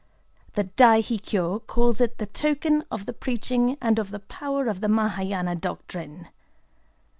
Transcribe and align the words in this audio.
The 0.55 0.63
Dai 0.63 1.01
hi 1.01 1.17
kyō 1.17 1.67
calls 1.67 2.01
it 2.01 2.17
the 2.17 2.25
token 2.25 2.83
of 2.89 3.05
the 3.05 3.13
preaching 3.13 3.77
and 3.79 3.99
of 3.99 4.09
the 4.09 4.17
power 4.19 4.65
of 4.65 4.81
the 4.81 4.89
Mahayana 4.89 5.55
doctrine. 5.55 6.29